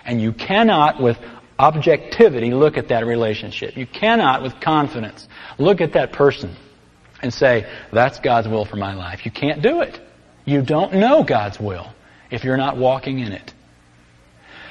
[0.04, 1.16] And you cannot, with
[1.61, 3.76] objectivity, look at that relationship.
[3.76, 5.28] You cannot, with confidence,
[5.59, 6.57] look at that person
[7.24, 9.24] and say, that's God's will for my life.
[9.24, 9.98] You can't do it.
[10.44, 11.88] You don't know God's will
[12.30, 13.52] if you're not walking in it.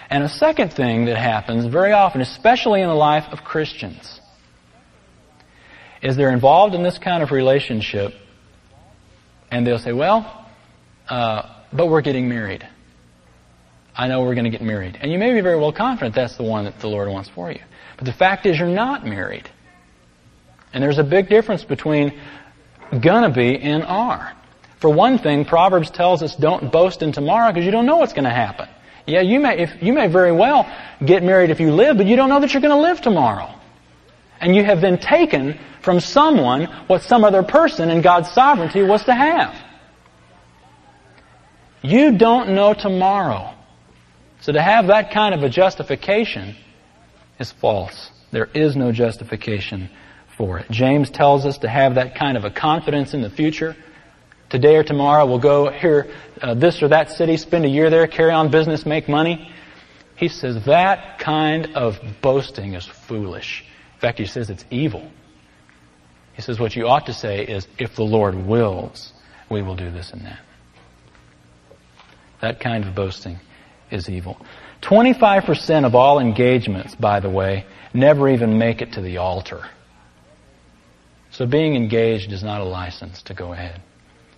[0.09, 4.21] And a second thing that happens very often, especially in the life of Christians,
[6.03, 8.13] is they're involved in this kind of relationship
[9.49, 10.47] and they'll say, well,
[11.09, 12.67] uh, but we're getting married.
[13.95, 14.97] I know we're going to get married.
[15.01, 17.51] And you may be very well confident that's the one that the Lord wants for
[17.51, 17.61] you.
[17.97, 19.49] But the fact is you're not married.
[20.73, 22.19] And there's a big difference between
[23.01, 24.33] gonna be and are.
[24.83, 28.11] For one thing, Proverbs tells us don't boast in tomorrow because you don't know what's
[28.11, 28.67] going to happen.
[29.07, 30.69] Yeah, you may, if, you may very well
[31.05, 33.49] get married if you live, but you don't know that you're going to live tomorrow.
[34.41, 39.05] And you have been taken from someone what some other person in God's sovereignty was
[39.05, 39.55] to have.
[41.81, 43.53] You don't know tomorrow.
[44.41, 46.57] So to have that kind of a justification
[47.39, 48.11] is false.
[48.31, 49.89] There is no justification
[50.37, 50.69] for it.
[50.71, 53.75] James tells us to have that kind of a confidence in the future.
[54.49, 58.07] Today or tomorrow we'll go here, uh, this or that city, spend a year there,
[58.07, 59.51] carry on business, make money.
[60.15, 63.63] He says that kind of boasting is foolish.
[63.95, 65.09] In fact, he says it's evil.
[66.33, 69.11] He says what you ought to say is, if the Lord wills,
[69.49, 70.39] we will do this and that.
[72.41, 73.39] That kind of boasting
[73.91, 74.37] is evil.
[74.81, 79.63] 25% of all engagements, by the way, never even make it to the altar.
[81.33, 83.81] So being engaged is not a license to go ahead.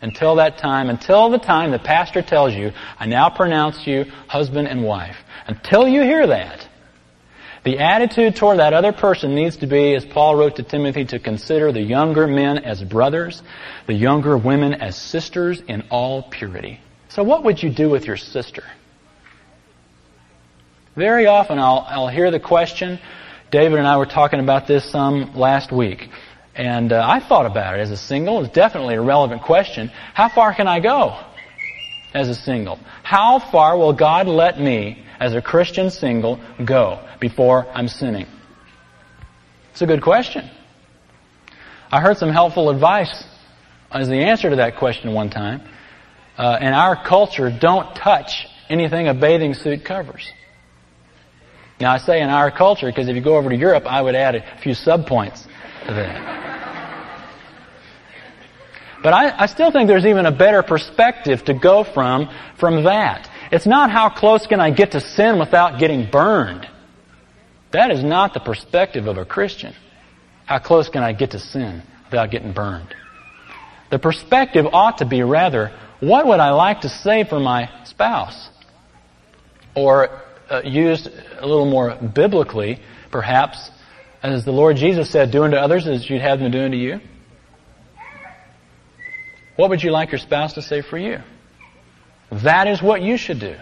[0.01, 4.67] Until that time, until the time the pastor tells you, I now pronounce you husband
[4.67, 5.17] and wife.
[5.47, 6.67] Until you hear that,
[7.65, 11.19] the attitude toward that other person needs to be, as Paul wrote to Timothy, to
[11.19, 13.41] consider the younger men as brothers,
[13.87, 16.79] the younger women as sisters in all purity.
[17.09, 18.63] So what would you do with your sister?
[20.95, 22.99] Very often I'll, I'll hear the question,
[23.51, 26.09] David and I were talking about this some last week,
[26.55, 28.43] and uh, I thought about it as a single.
[28.43, 29.91] It's definitely a relevant question.
[30.13, 31.19] How far can I go
[32.13, 32.79] as a single?
[33.03, 38.27] How far will God let me as a Christian single go before I'm sinning?
[39.71, 40.49] It's a good question.
[41.91, 43.25] I heard some helpful advice
[43.91, 45.61] as the answer to that question one time.
[46.37, 50.31] Uh, in our culture, don't touch anything a bathing suit covers.
[51.81, 54.15] Now I say in our culture because if you go over to Europe, I would
[54.15, 55.45] add a few subpoints
[59.03, 62.27] But I, I, still think there's even a better perspective to go from
[62.59, 63.29] from that.
[63.51, 66.67] It's not how close can I get to sin without getting burned.
[67.71, 69.75] That is not the perspective of a Christian.
[70.45, 72.95] How close can I get to sin without getting burned?
[73.91, 78.49] The perspective ought to be rather, what would I like to say for my spouse?
[79.75, 82.79] Or uh, used a little more biblically,
[83.11, 83.69] perhaps,
[84.33, 86.99] as the Lord Jesus said, do unto others as you'd have them do unto you.
[89.55, 91.19] What would you like your spouse to say for you?
[92.43, 93.55] That is what you should do.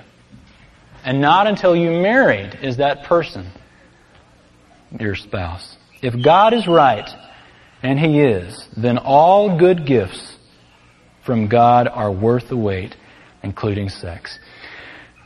[1.04, 3.52] And not until you married is that person
[5.00, 5.76] your spouse.
[6.02, 7.10] If God is right,
[7.82, 10.38] and He is, then all good gifts
[11.26, 12.96] from God are worth the wait,
[13.44, 14.38] including sex.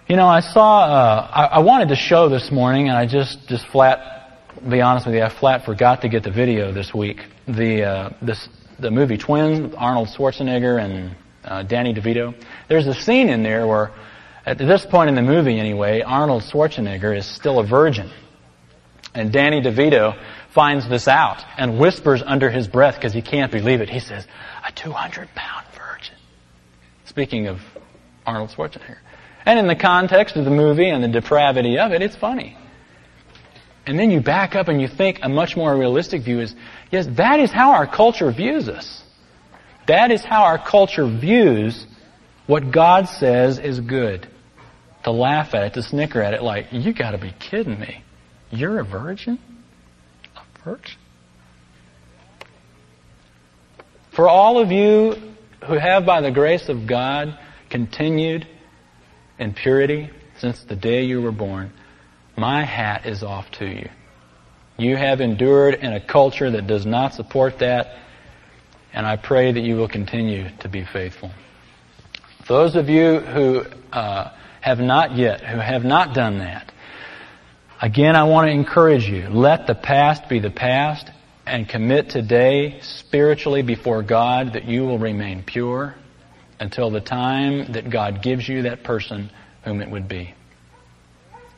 [0.07, 3.47] You know, I saw, uh, I, I wanted to show this morning, and I just,
[3.47, 4.26] just flat,
[4.70, 7.22] be honest with you, I flat forgot to get the video this week.
[7.47, 8.47] the uh, this
[8.80, 12.36] the movie Twins Arnold Schwarzenegger and uh, Danny DeVito.
[12.68, 13.91] There's a scene in there where,
[14.45, 18.12] at this point in the movie anyway, Arnold Schwarzenegger is still a virgin,
[19.14, 20.16] and Danny DeVito
[20.53, 23.89] finds this out and whispers under his breath because he can't believe it.
[23.89, 24.26] He says,
[24.68, 26.16] "A 200 pound virgin."
[27.05, 27.60] Speaking of
[28.26, 28.97] Arnold Schwarzenegger.
[29.45, 32.58] And in the context of the movie and the depravity of it, it's funny.
[33.88, 36.53] And then you back up and you think a much more realistic view is,
[36.91, 39.01] yes, that is how our culture views us.
[39.88, 41.88] That is how our culture views
[42.47, 44.27] what God says is good.
[45.05, 48.03] To laugh at it, to snicker at it like, you gotta be kidding me.
[48.51, 49.39] You're a virgin?
[50.35, 50.97] A virgin?
[54.11, 55.15] For all of you
[55.65, 58.45] who have by the grace of God continued
[59.39, 60.09] in purity
[60.39, 61.71] since the day you were born,
[62.38, 63.89] my hat is off to you.
[64.77, 67.97] You have endured in a culture that does not support that,
[68.93, 71.31] and I pray that you will continue to be faithful.
[72.47, 74.31] Those of you who uh,
[74.61, 76.71] have not yet, who have not done that,
[77.81, 79.29] again, I want to encourage you.
[79.29, 81.09] Let the past be the past
[81.47, 85.95] and commit today spiritually before God that you will remain pure
[86.59, 89.31] until the time that God gives you that person
[89.63, 90.35] whom it would be.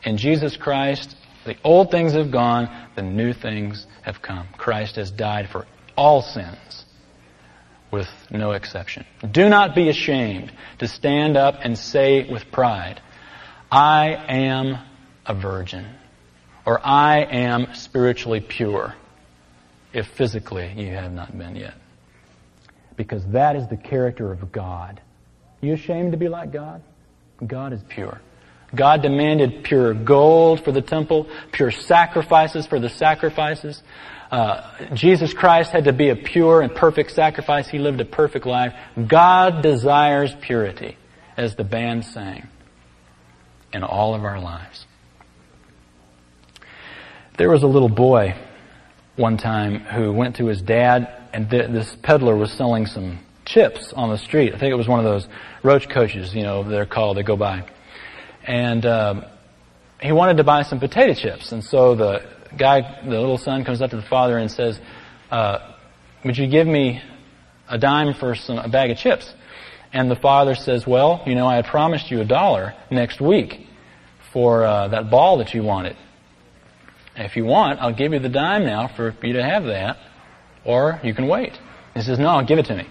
[0.03, 4.47] In Jesus Christ, the old things have gone, the new things have come.
[4.57, 5.65] Christ has died for
[5.97, 6.85] all sins,
[7.91, 9.05] with no exception.
[9.29, 13.01] Do not be ashamed to stand up and say with pride,
[13.71, 14.77] I am
[15.25, 15.85] a virgin,
[16.65, 18.95] or I am spiritually pure,
[19.93, 21.75] if physically you have not been yet.
[22.95, 25.01] Because that is the character of God.
[25.61, 26.81] You ashamed to be like God?
[27.45, 28.21] God is pure.
[28.75, 33.81] God demanded pure gold for the temple, pure sacrifices for the sacrifices.
[34.31, 37.67] Uh, Jesus Christ had to be a pure and perfect sacrifice.
[37.67, 38.73] He lived a perfect life.
[39.07, 40.97] God desires purity,
[41.35, 42.47] as the band sang,
[43.73, 44.85] in all of our lives.
[47.37, 48.35] There was a little boy
[49.15, 53.91] one time who went to his dad, and th- this peddler was selling some chips
[53.93, 54.53] on the street.
[54.53, 55.27] I think it was one of those
[55.63, 57.65] roach coaches, you know, they're called, they go by
[58.49, 59.25] and um,
[60.01, 61.51] he wanted to buy some potato chips.
[61.51, 62.23] And so the
[62.57, 64.79] guy, the little son, comes up to the father and says,
[65.29, 65.59] uh,
[66.25, 66.99] "Would you give me
[67.69, 69.31] a dime for some a bag of chips?"
[69.93, 73.67] And the father says, "Well, you know, I had promised you a dollar next week
[74.33, 75.95] for uh, that ball that you wanted.
[77.15, 79.97] if you want, I'll give you the dime now for you to have that,
[80.65, 81.53] or you can wait."
[81.93, 82.87] He says, "No, give it to me."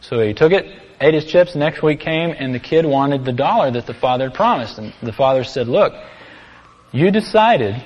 [0.00, 0.64] So he took it,
[1.02, 1.54] ate his chips.
[1.54, 4.78] Next week came, and the kid wanted the dollar that the father had promised.
[4.78, 5.92] And the father said, Look,
[6.92, 7.82] you decided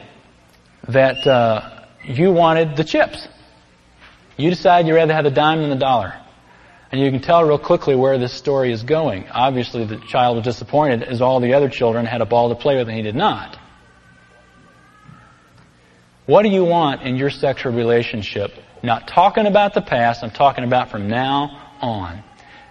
[0.88, 3.26] that uh, you wanted the chips.
[4.36, 6.14] You decided you'd rather have the dime than the dollar.
[6.92, 9.26] And you can tell real quickly where this story is going.
[9.28, 12.76] Obviously, the child was disappointed as all the other children had a ball to play
[12.76, 13.58] with and he did not.
[16.26, 18.52] What do you want in your sexual relationship?
[18.82, 22.22] Not talking about the past, I'm talking about from now on.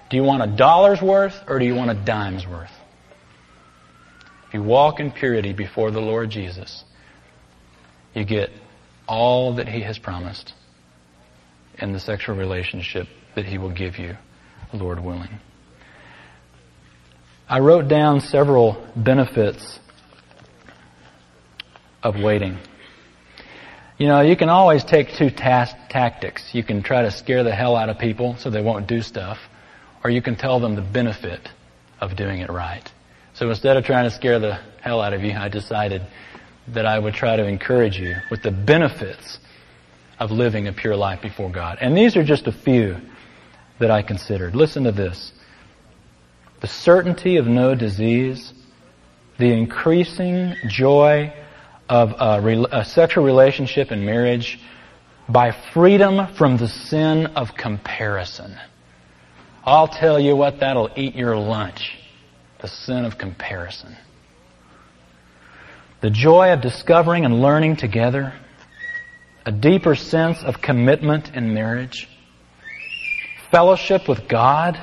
[0.09, 2.71] Do you want a dollar's worth or do you want a dime's worth?
[4.47, 6.83] If you walk in purity before the Lord Jesus,
[8.13, 8.49] you get
[9.07, 10.53] all that He has promised
[11.79, 14.15] in the sexual relationship that He will give you,
[14.73, 15.39] Lord willing.
[17.49, 19.79] I wrote down several benefits
[22.01, 22.57] of waiting.
[23.97, 26.49] You know, you can always take two tactics.
[26.53, 29.37] You can try to scare the hell out of people so they won't do stuff
[30.05, 31.49] or you can tell them the benefit
[31.99, 32.87] of doing it right.
[33.33, 36.03] So instead of trying to scare the hell out of you, I decided
[36.67, 39.39] that I would try to encourage you with the benefits
[40.19, 41.79] of living a pure life before God.
[41.81, 42.97] And these are just a few
[43.79, 44.55] that I considered.
[44.55, 45.31] Listen to this.
[46.61, 48.53] The certainty of no disease,
[49.39, 51.33] the increasing joy
[51.89, 54.59] of a, a sexual relationship and marriage
[55.27, 58.55] by freedom from the sin of comparison.
[59.65, 61.97] I'll tell you what, that'll eat your lunch.
[62.59, 63.97] The sin of comparison.
[66.01, 68.33] The joy of discovering and learning together.
[69.45, 72.07] A deeper sense of commitment in marriage.
[73.49, 74.79] Fellowship with God.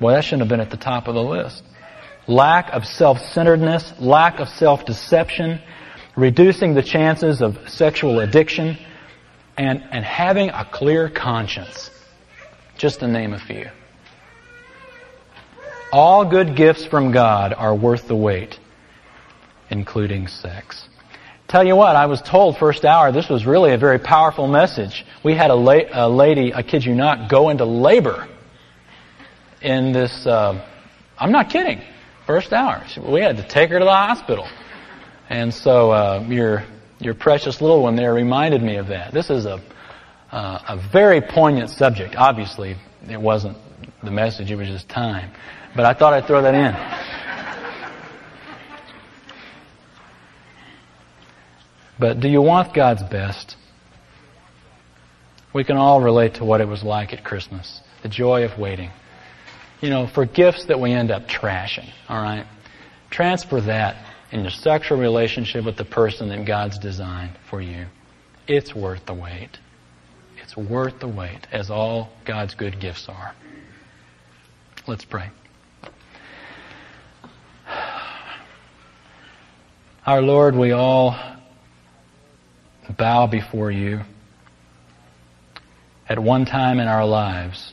[0.00, 1.62] Boy, that shouldn't have been at the top of the list.
[2.26, 5.60] Lack of self-centeredness, lack of self-deception,
[6.16, 8.76] reducing the chances of sexual addiction,
[9.56, 11.90] and, and having a clear conscience.
[12.76, 13.70] Just to name a few.
[15.94, 18.58] All good gifts from God are worth the wait,
[19.70, 20.88] including sex.
[21.46, 25.06] tell you what, I was told first hour this was really a very powerful message.
[25.24, 28.26] We had a, la- a lady, I kid you not, go into labor
[29.62, 30.68] in this, uh,
[31.16, 31.80] I'm not kidding,
[32.26, 32.84] first hour.
[33.08, 34.48] We had to take her to the hospital.
[35.30, 36.64] And so uh, your,
[36.98, 39.14] your precious little one there reminded me of that.
[39.14, 39.62] This is a,
[40.32, 42.16] uh, a very poignant subject.
[42.16, 42.74] Obviously,
[43.10, 43.56] it wasn't
[44.02, 45.30] the message, it was just time.
[45.74, 46.74] But I thought I'd throw that in.
[51.98, 53.56] But do you want God's best?
[55.52, 57.80] We can all relate to what it was like at Christmas.
[58.02, 58.90] The joy of waiting.
[59.80, 62.46] You know, for gifts that we end up trashing, alright?
[63.10, 63.96] Transfer that
[64.32, 67.86] in your sexual relationship with the person that God's designed for you.
[68.48, 69.58] It's worth the wait.
[70.44, 73.34] It's worth the wait, as all God's good gifts are.
[74.86, 75.30] Let's pray.
[80.06, 81.18] Our Lord, we all
[82.98, 84.02] bow before you
[86.06, 87.72] at one time in our lives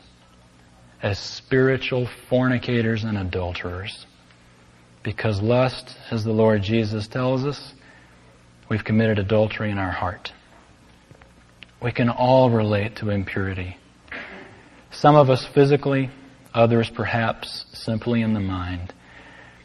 [1.03, 4.05] as spiritual fornicators and adulterers.
[5.03, 7.73] Because lust, as the Lord Jesus tells us,
[8.69, 10.31] we've committed adultery in our heart.
[11.81, 13.77] We can all relate to impurity.
[14.91, 16.09] Some of us physically,
[16.53, 18.93] others perhaps simply in the mind.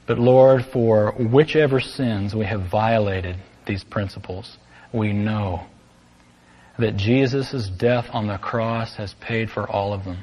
[0.06, 3.36] But Lord, for whichever sins we have violated
[3.66, 4.56] these principles,
[4.92, 5.66] we know
[6.78, 10.18] that Jesus' death on the cross has paid for all of them.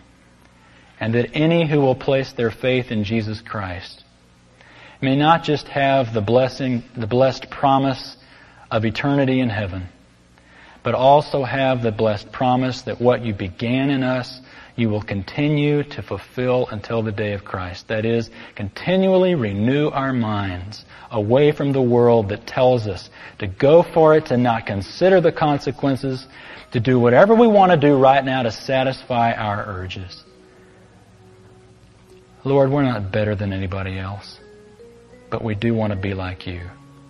[1.00, 4.04] And that any who will place their faith in Jesus Christ
[5.02, 8.16] may not just have the blessing, the blessed promise
[8.72, 9.90] of eternity in heaven,
[10.84, 14.42] but also have the blessed promise that what you began in us
[14.76, 17.88] you will continue to fulfill until the day of Christ.
[17.90, 23.84] That is, continually renew our minds away from the world that tells us to go
[23.84, 26.26] for it, to not consider the consequences,
[26.72, 30.24] to do whatever we want to do right now to satisfy our urges.
[32.44, 34.40] Lord, we're not better than anybody else,
[35.30, 36.62] but we do want to be like you.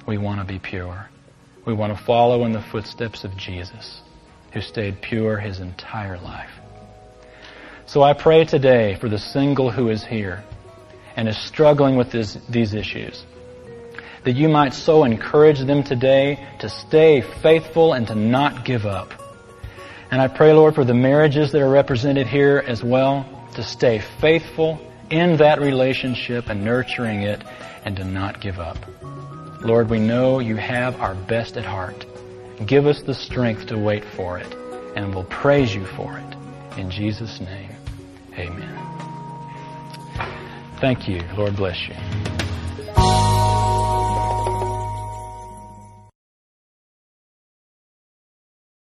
[0.05, 1.09] We want to be pure.
[1.65, 4.01] We want to follow in the footsteps of Jesus,
[4.51, 6.51] who stayed pure his entire life.
[7.85, 10.43] So I pray today for the single who is here
[11.15, 13.23] and is struggling with this, these issues.
[14.23, 19.13] That you might so encourage them today to stay faithful and to not give up.
[20.11, 23.99] And I pray, Lord, for the marriages that are represented here as well, to stay
[24.19, 27.43] faithful in that relationship and nurturing it
[27.85, 28.77] and to not give up.
[29.63, 32.05] Lord, we know you have our best at heart.
[32.65, 34.53] Give us the strength to wait for it,
[34.95, 36.77] and we'll praise you for it.
[36.77, 37.71] In Jesus' name.
[38.37, 38.79] Amen.
[40.81, 41.21] Thank you.
[41.37, 42.42] Lord bless you.